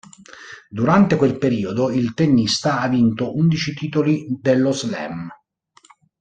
Durante 0.67 1.15
quel 1.15 1.37
periodo 1.37 1.91
il 1.91 2.15
tennista 2.15 2.79
ha 2.79 2.87
vinto 2.87 3.35
undici 3.35 3.75
titoli 3.75 4.25
dello 4.41 4.71
Slam. 4.71 5.29